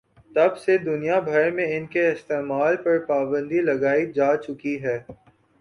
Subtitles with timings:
[0.35, 4.97] تب سے دنیا بھر میں ان کے استعمال پر پابندی لگائی جاچکی ہے